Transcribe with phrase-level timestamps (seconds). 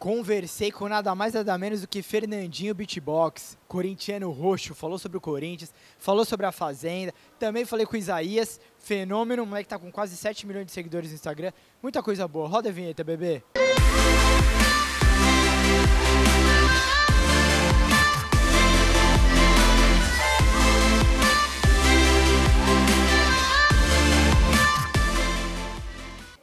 [0.00, 5.20] Conversei com nada mais nada menos do que Fernandinho Beatbox, corintiano roxo, falou sobre o
[5.20, 9.92] Corinthians, falou sobre a Fazenda, também falei com o Isaías, fenômeno, o moleque tá com
[9.92, 11.52] quase 7 milhões de seguidores no Instagram,
[11.82, 12.48] muita coisa boa.
[12.48, 13.42] Roda a vinheta, bebê.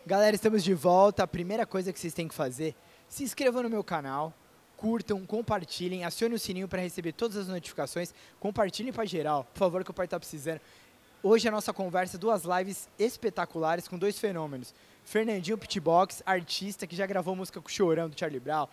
[0.05, 1.24] Galera, estamos de volta.
[1.24, 2.74] A primeira coisa que vocês têm que fazer
[3.10, 4.34] se inscrevam no meu canal,
[4.76, 9.84] curtam, compartilhem, acione o sininho para receber todas as notificações, compartilhem para geral, por favor,
[9.84, 10.61] que o pai está precisando.
[11.24, 14.74] Hoje a nossa conversa, duas lives espetaculares com dois fenômenos.
[15.04, 18.68] Fernandinho Pitbox, artista que já gravou música com o Chorão do Charlie Brown,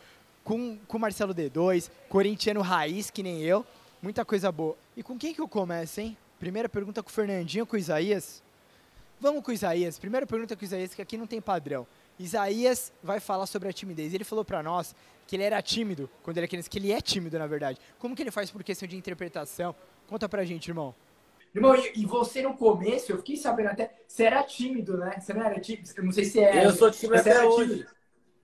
[0.44, 3.64] com o Marcelo D2, corintiano raiz que nem eu,
[4.02, 4.76] muita coisa boa.
[4.96, 6.16] E com quem que eu começo, hein?
[6.38, 8.42] Primeira pergunta com o Fernandinho, com o Isaías.
[9.18, 9.98] Vamos com o Isaías.
[9.98, 11.86] Primeira pergunta com o Isaías, que aqui não tem padrão.
[12.18, 14.14] Isaías vai falar sobre a timidez.
[14.14, 14.94] Ele falou para nós
[15.26, 17.78] que ele era tímido quando ele era criança, que ele é tímido, na verdade.
[17.98, 19.74] Como que ele faz por questão de interpretação?
[20.06, 20.94] Conta pra gente, irmão.
[21.54, 25.18] Irmão, e você no começo, eu fiquei sabendo até, você era tímido, né?
[25.20, 25.88] Você não era tímido?
[25.96, 26.66] Eu não sei se é.
[26.66, 27.86] Eu sou tímido até hoje.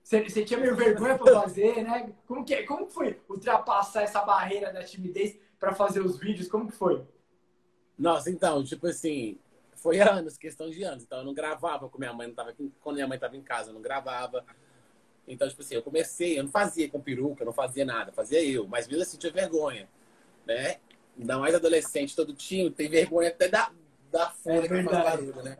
[0.01, 2.11] Você, você, tinha meio vergonha para fazer, né?
[2.25, 6.47] Como que, como foi ultrapassar essa barreira da timidez para fazer os vídeos?
[6.47, 7.03] Como que foi?
[7.97, 9.37] Nossa, então, tipo assim,
[9.81, 11.03] foi anos, questão de anos.
[11.03, 13.71] Então eu não gravava com minha mãe, não tava quando minha mãe estava em casa,
[13.71, 14.45] eu não gravava.
[15.27, 18.43] Então, tipo assim, eu comecei, eu não fazia com peruca, eu não fazia nada, fazia
[18.43, 19.89] eu, mas mesmo assim tinha vergonha,
[20.45, 20.77] né?
[21.17, 23.71] Ainda mais adolescente, todo time tem vergonha até da,
[24.11, 25.57] da folha é que faz barulho, né?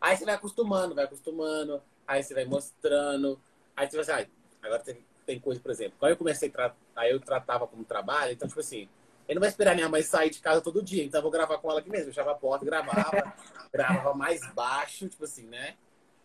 [0.00, 3.40] Aí você vai acostumando, vai acostumando, aí você vai mostrando,
[3.76, 6.74] aí você vai assim, ah, agora tem, tem coisa, por exemplo, quando eu comecei, a
[6.96, 8.88] aí eu tratava como trabalho, então, tipo assim,
[9.32, 11.56] ele não vai esperar minha mãe sair de casa todo dia, então eu vou gravar
[11.58, 12.04] com ela aqui mesmo.
[12.04, 13.34] Eu fechava a porta, gravava,
[13.72, 15.74] gravava mais baixo, tipo assim, né?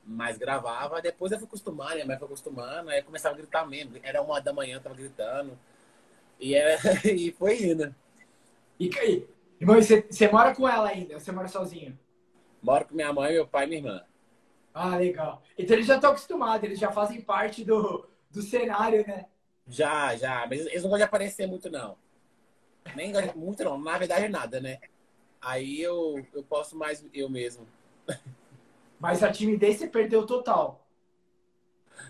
[0.05, 3.65] Mas gravava, depois eu fui acostumando, minha mãe foi acostumando, aí eu começava a gritar
[3.65, 3.97] mesmo.
[4.03, 5.57] Era uma da manhã, eu tava gritando.
[6.37, 6.77] E, era,
[7.09, 7.95] e foi indo.
[8.79, 9.27] E, e
[9.59, 11.17] irmão, você, você mora com ela ainda?
[11.17, 11.97] Você mora sozinho?
[12.61, 14.03] Moro com minha mãe, meu pai e minha irmã.
[14.73, 15.41] Ah, legal.
[15.57, 19.25] Então eles já estão acostumados, eles já fazem parte do, do cenário, né?
[19.65, 20.45] Já, já.
[20.45, 21.97] Mas eles não gostam de aparecer muito, não.
[22.95, 24.79] Nem muito não, na verdade nada, né?
[25.41, 27.67] Aí eu, eu posso mais eu mesmo.
[28.99, 30.85] Mas a timidez você perdeu total.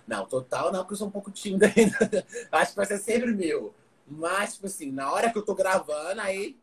[0.06, 2.26] Não, total não, porque eu sou um pouco tímido ainda.
[2.52, 3.74] Acho que vai ser sempre meu.
[4.08, 6.58] Mas, tipo assim, na hora que eu tô gravando, aí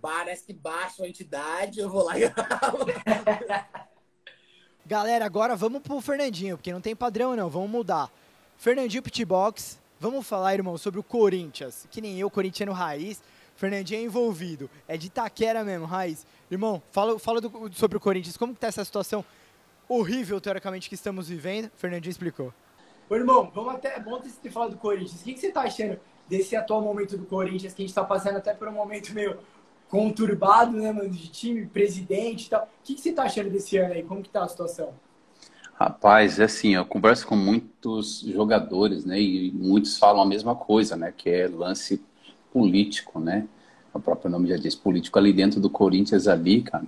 [0.00, 2.78] parece que baixa a entidade, eu vou lá e gravo.
[4.86, 8.10] Galera, agora vamos pro Fernandinho, porque não tem padrão não, vamos mudar.
[8.58, 11.88] Fernandinho Pitbox, Vamos falar, irmão, sobre o Corinthians.
[11.90, 13.22] Que nem eu, corintiano raiz.
[13.56, 14.68] Fernandinho é envolvido.
[14.86, 16.26] É de Itaquera mesmo, raiz.
[16.50, 18.36] Irmão, fala, fala do, sobre o Corinthians.
[18.36, 19.24] Como que tá essa situação
[19.88, 21.70] horrível, teoricamente, que estamos vivendo?
[21.78, 22.52] Fernandinho explicou.
[23.08, 25.22] Ô, irmão, vamos até, é bom ter falado do Corinthians.
[25.22, 25.98] O que, que você tá achando
[26.28, 29.38] desse atual momento do Corinthians, que a gente tá passando até por um momento meio
[29.88, 32.64] conturbado, né, mano, de time, presidente e tal.
[32.64, 34.02] O que, que você tá achando desse ano aí?
[34.02, 34.92] Como que tá a situação?
[35.74, 40.96] Rapaz, é assim, eu converso com muitos jogadores, né, e muitos falam a mesma coisa,
[40.96, 42.00] né, que é lance
[42.52, 43.48] político, né,
[43.92, 46.84] o próprio nome já diz, político ali dentro do Corinthians ali, cara.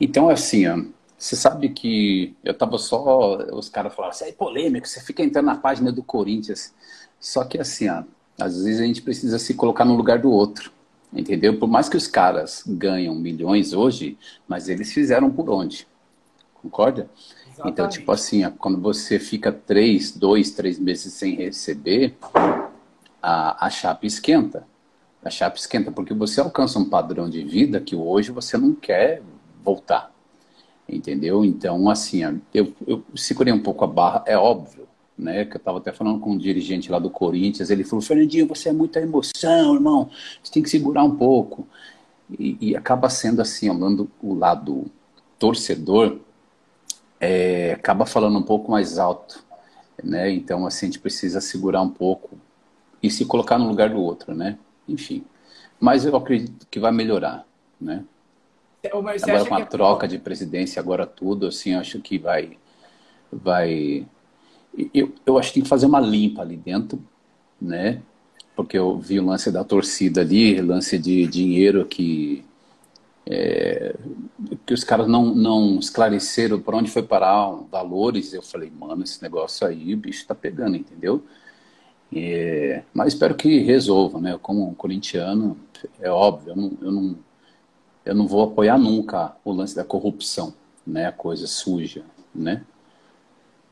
[0.00, 0.82] Então, assim, ó,
[1.16, 5.46] você sabe que eu tava só, os caras falavam, você é polêmico, você fica entrando
[5.46, 6.74] na página do Corinthians.
[7.18, 8.02] Só que assim, ó,
[8.38, 10.70] às vezes a gente precisa se colocar no lugar do outro,
[11.12, 11.58] entendeu?
[11.58, 15.86] Por mais que os caras ganham milhões hoje, mas eles fizeram por onde?
[16.54, 17.08] Concorda?
[17.54, 17.72] Exatamente.
[17.72, 22.16] Então, tipo assim, quando você fica três, dois, três meses sem receber,
[23.22, 24.66] a, a chapa esquenta.
[25.24, 29.22] A chapa esquenta porque você alcança um padrão de vida que hoje você não quer
[29.62, 30.12] voltar.
[30.88, 31.44] Entendeu?
[31.44, 32.22] Então, assim,
[32.52, 34.86] eu, eu segurei um pouco a barra, é óbvio,
[35.16, 35.44] né?
[35.44, 38.68] Que eu estava até falando com um dirigente lá do Corinthians, ele falou, Fernandinho, você
[38.68, 40.10] é muita emoção, irmão,
[40.42, 41.66] você tem que segurar um pouco.
[42.38, 44.86] E, e acaba sendo assim, olhando o lado
[45.38, 46.18] torcedor,
[47.24, 49.42] é, acaba falando um pouco mais alto,
[50.02, 50.30] né?
[50.30, 52.38] Então, assim, a gente precisa segurar um pouco
[53.02, 54.58] e se colocar no lugar do outro, né?
[54.86, 55.24] Enfim.
[55.80, 57.46] Mas eu acredito que vai melhorar,
[57.80, 58.04] né?
[58.92, 62.58] Agora com a é troca de presidência, agora tudo, assim, acho que vai...
[63.32, 64.06] vai
[64.92, 67.02] eu, eu acho que tem que fazer uma limpa ali dentro,
[67.60, 68.02] né?
[68.54, 72.44] Porque eu vi o lance da torcida ali, lance de dinheiro que
[73.26, 73.96] é,
[74.66, 78.32] que os caras não, não esclareceram para onde foi parar valores.
[78.32, 81.22] Eu falei, mano, esse negócio aí, o bicho tá pegando, entendeu?
[82.92, 84.38] Mas espero que resolva, né?
[84.40, 85.58] Como um corintiano,
[86.00, 87.18] é óbvio, eu não, eu não,
[88.04, 90.54] eu não vou apoiar nunca o lance da corrupção,
[90.86, 91.06] né?
[91.06, 92.62] A coisa suja, né?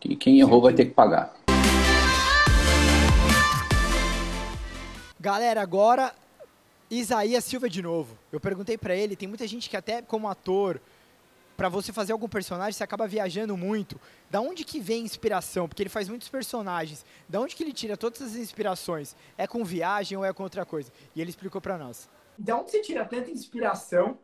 [0.00, 1.34] Que quem errou vai ter que pagar.
[5.20, 6.12] Galera, agora
[6.98, 8.18] Isaías Silva de novo.
[8.30, 10.78] Eu perguntei pra ele, tem muita gente que até como ator,
[11.56, 13.98] pra você fazer algum personagem, você acaba viajando muito.
[14.30, 15.66] Da onde que vem inspiração?
[15.66, 17.02] Porque ele faz muitos personagens.
[17.26, 19.16] Da onde que ele tira todas as inspirações?
[19.38, 20.92] É com viagem ou é com outra coisa?
[21.16, 22.10] E ele explicou pra nós.
[22.36, 24.18] Da onde você tira tanta inspiração?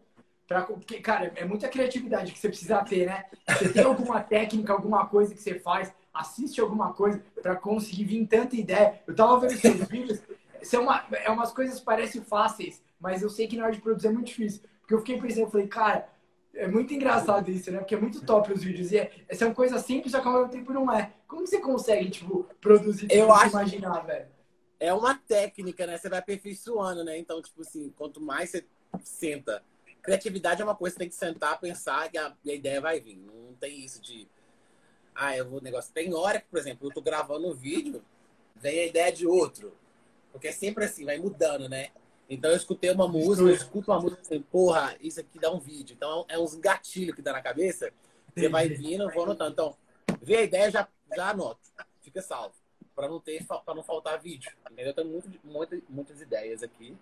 [0.47, 3.25] Pra, porque, cara, é muita criatividade que você precisa ter, né?
[3.49, 8.27] Você tem alguma técnica, alguma coisa que você faz, assiste alguma coisa pra conseguir vir
[8.27, 9.01] tanta ideia.
[9.07, 10.21] Eu tava vendo seus vídeos,
[10.63, 13.81] são uma, é umas coisas que parecem fáceis, mas eu sei que na hora de
[13.81, 14.63] produzir é muito difícil.
[14.81, 16.09] Porque eu fiquei pensando, eu falei, cara,
[16.55, 17.79] é muito engraçado isso, né?
[17.79, 18.91] Porque é muito top os vídeos.
[18.91, 21.13] E é, são coisas simples, só que ao mesmo tempo não é.
[21.27, 24.27] Como que você consegue, tipo, produzir Eu acho- imaginar, velho?
[24.81, 25.99] É uma técnica, né?
[25.99, 27.19] Você vai aperfeiçoando, né?
[27.19, 28.65] Então, tipo assim, quanto mais você
[29.03, 29.63] senta.
[30.03, 32.81] Criatividade é uma coisa que você tem que sentar, pensar e a, e a ideia
[32.81, 33.17] vai vir.
[33.17, 34.27] Não tem isso de.
[35.15, 35.93] Ah, eu vou negócio.
[35.93, 38.03] Tem hora que, por exemplo, eu tô gravando um vídeo,
[38.57, 39.73] vem a ideia de outro.
[40.39, 41.89] Porque é sempre assim, vai mudando, né?
[42.31, 45.59] Então eu escutei uma música, eu escuto uma música assim, porra, isso aqui dá um
[45.59, 45.95] vídeo.
[45.97, 47.91] Então é uns gatilhos que dá na cabeça.
[48.35, 49.51] Você vai vindo, eu vou anotando.
[49.51, 49.77] Então,
[50.23, 50.87] vê a ideia, já,
[51.17, 51.59] já anoto.
[52.03, 52.55] Fica salvo.
[52.95, 54.53] Pra não ter, para não faltar vídeo.
[54.71, 54.87] Entendeu?
[54.87, 56.97] Eu tenho muito, muita- muitas ideias aqui.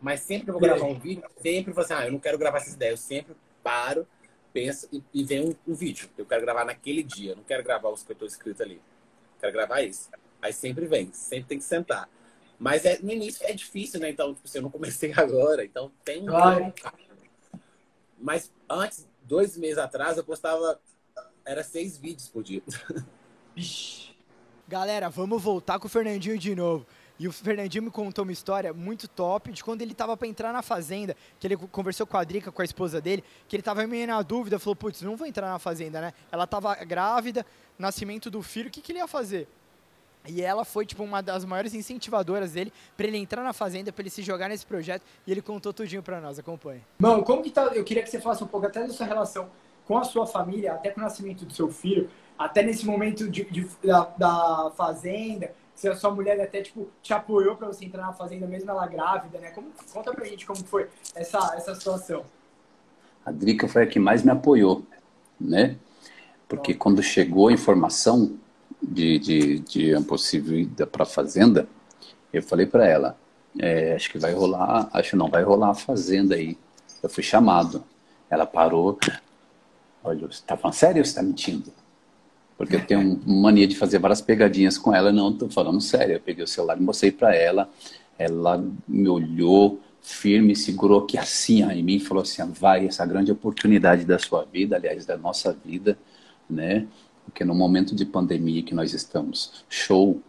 [0.00, 2.36] Mas sempre que eu vou gravar um vídeo, sempre vou assim, ah, eu não quero
[2.36, 3.00] gravar essas ideias.
[3.00, 4.06] Eu sempre paro,
[4.52, 6.10] penso e, e vem um, um vídeo.
[6.18, 7.32] Eu quero gravar naquele dia.
[7.32, 8.80] Eu não quero gravar os que eu tô escrito ali.
[9.40, 10.10] Quero gravar isso.
[10.42, 12.08] Aí sempre vem, sempre tem que sentar.
[12.58, 14.10] Mas é, no início é difícil, né?
[14.10, 16.72] Então, tipo assim, eu não comecei agora, então tem um Claro.
[18.20, 20.80] Mas antes, dois meses atrás, eu postava.
[21.44, 22.62] Era seis vídeos por dia.
[24.66, 26.86] Galera, vamos voltar com o Fernandinho de novo.
[27.18, 30.52] E o Fernandinho me contou uma história muito top de quando ele tava pra entrar
[30.52, 33.84] na fazenda, que ele conversou com a Drica, com a esposa dele, que ele tava
[33.86, 36.12] meio na dúvida, falou, putz, não vou entrar na fazenda, né?
[36.30, 37.44] Ela tava grávida,
[37.76, 39.48] nascimento do filho, o que, que ele ia fazer?
[40.28, 44.02] E ela foi, tipo, uma das maiores incentivadoras dele pra ele entrar na fazenda, pra
[44.02, 46.82] ele se jogar nesse projeto, e ele contou tudinho pra nós, acompanhe.
[46.98, 47.64] Mano, como que tá?
[47.74, 49.48] Eu queria que você falasse um pouco até da sua relação
[49.86, 53.44] com a sua família, até com o nascimento do seu filho, até nesse momento de,
[53.44, 58.02] de- da, da fazenda, se a sua mulher até, tipo, te apoiou pra você entrar
[58.02, 59.50] na fazenda, mesmo ela grávida, né?
[59.50, 62.24] Como, conta pra gente como foi essa, essa situação.
[63.24, 64.82] A Drica foi a que mais me apoiou,
[65.40, 65.76] né?
[66.46, 68.38] Porque quando chegou a informação
[68.90, 71.68] de, de, de uma possível ida para a fazenda,
[72.32, 73.16] eu falei para ela,
[73.58, 76.56] é, acho que vai rolar, acho que não vai rolar a fazenda aí.
[77.02, 77.84] Eu fui chamado.
[78.30, 78.98] Ela parou.
[80.02, 81.72] Olha, você tá falando sério ou você tá mentindo?
[82.56, 85.12] Porque eu tenho mania de fazer várias pegadinhas com ela.
[85.12, 86.16] Não, tô falando sério.
[86.16, 87.70] Eu peguei o celular e mostrei para ela.
[88.18, 93.04] Ela me olhou firme, segurou aqui assim ó, em mim e falou assim: vai, essa
[93.06, 95.98] grande oportunidade da sua vida, aliás, da nossa vida,
[96.48, 96.86] né?
[97.28, 100.20] Porque no momento de pandemia que nós estamos, show,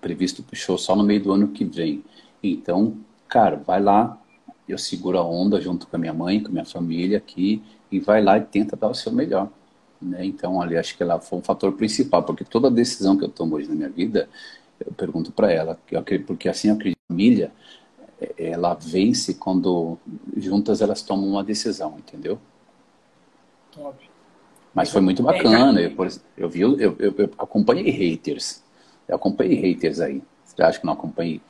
[0.00, 2.04] previsto para show só no meio do ano que vem.
[2.42, 2.96] Então,
[3.26, 4.20] cara, vai lá,
[4.68, 7.98] eu seguro a onda junto com a minha mãe, com a minha família aqui, e
[7.98, 9.50] vai lá e tenta dar o seu melhor.
[10.00, 10.26] Né?
[10.26, 13.56] Então, ali, acho que ela foi um fator principal, porque toda decisão que eu tomo
[13.56, 14.28] hoje na minha vida,
[14.78, 15.78] eu pergunto para ela,
[16.26, 17.50] porque assim eu acredito a família,
[18.36, 19.98] ela vence quando
[20.36, 22.38] juntas elas tomam uma decisão, entendeu?
[23.72, 24.17] Top.
[24.78, 25.80] Mas foi muito bacana.
[25.80, 28.62] Eu, por ex- eu vi, eu, eu, eu acompanhei haters.
[29.08, 30.22] Eu acompanhei haters aí.
[30.44, 31.40] Você acha que não acompanhei?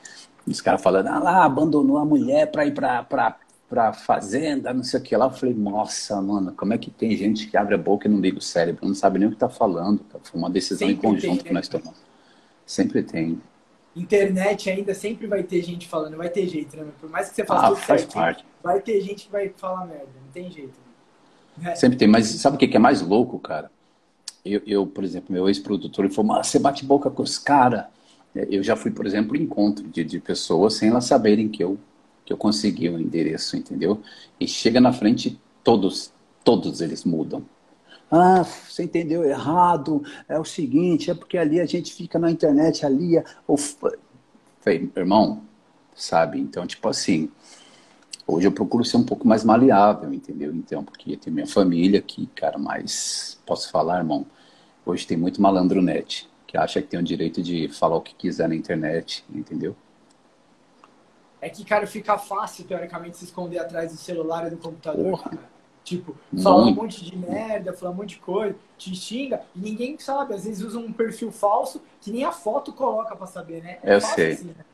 [0.47, 3.37] Os caras falando, ah lá, abandonou a mulher pra ir pra, pra,
[3.69, 5.27] pra fazenda, não sei o que lá.
[5.27, 8.19] Eu falei, nossa, mano, como é que tem gente que abre a boca e não
[8.19, 10.01] liga o cérebro, não sabe nem o que tá falando.
[10.23, 11.49] Foi uma decisão em Sempre tem, conjunto né?
[11.49, 11.99] que nós tomamos.
[12.65, 13.41] Sempre tem.
[13.95, 16.87] Internet ainda sempre vai ter gente falando, vai ter jeito, né?
[17.01, 18.45] Por mais que você faça Ah, tudo faz certinho, parte.
[18.63, 20.88] vai ter gente que vai falar merda, não tem jeito.
[21.61, 21.75] Né?
[21.75, 23.71] Sempre tem, mas sabe o que é mais louco, cara?
[24.45, 27.85] Eu, eu, por exemplo, meu ex-produtor, ele falou, mas você bate boca com os caras.
[28.35, 31.79] Eu já fui, por exemplo, em encontro de, de pessoas sem elas saberem que eu,
[32.25, 34.01] que eu consegui o endereço, entendeu?
[34.39, 36.13] E chega na frente, todos,
[36.45, 37.43] todos eles mudam.
[38.11, 42.87] Ah, você entendeu errado, é o seguinte, é porque ali a gente fica na internet,
[42.87, 43.19] ali...
[43.19, 43.77] é o f-"
[44.61, 45.43] Falei, irmão,
[45.95, 46.41] sabe?
[46.41, 47.31] Então, tipo assim,
[48.31, 50.55] Hoje eu procuro ser um pouco mais maleável, entendeu?
[50.55, 54.27] Então, porque tem minha família aqui, cara, mas posso falar, irmão?
[54.85, 58.15] Hoje tem muito malandro net, que acha que tem o direito de falar o que
[58.15, 59.75] quiser na internet, entendeu?
[61.41, 65.11] É que, cara, fica fácil, teoricamente, se esconder atrás do celular e do computador.
[65.11, 65.31] Porra.
[65.31, 65.59] cara.
[65.83, 69.99] Tipo, falar um monte de merda, falar um monte de coisa, te xinga, e ninguém
[69.99, 70.35] sabe.
[70.35, 73.79] Às vezes usa um perfil falso que nem a foto coloca pra saber, né?
[73.83, 74.33] Eu fácil sei.
[74.33, 74.65] assim, né?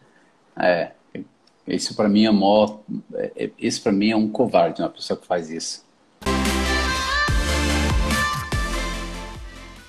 [0.56, 0.92] É,
[1.66, 2.78] isso pra mim é mó,
[3.14, 5.84] é, é- esse para mim é um covarde, uma pessoa que faz isso.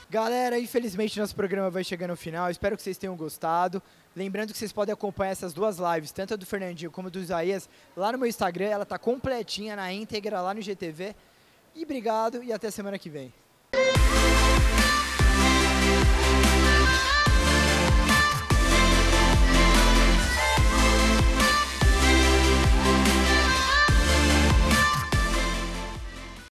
[0.09, 2.49] Galera, infelizmente nosso programa vai chegando ao final.
[2.49, 3.81] Espero que vocês tenham gostado.
[4.15, 7.19] Lembrando que vocês podem acompanhar essas duas lives, tanto a do Fernandinho como a do
[7.19, 7.67] Isaías,
[7.97, 8.67] lá no meu Instagram.
[8.67, 11.13] Ela tá completinha na íntegra lá no GTV.
[11.75, 13.33] E obrigado e até semana que vem.